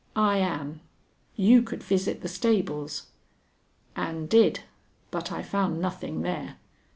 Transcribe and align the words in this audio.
I 0.15 0.39
am. 0.39 0.81
You 1.35 1.61
could 1.61 1.83
visit 1.83 2.21
the 2.21 2.27
stables." 2.27 3.11
"And 3.95 4.27
did; 4.27 4.61
but 5.11 5.31
I 5.31 5.43
found 5.43 5.79
nothing 5.79 6.23
there." 6.23 6.55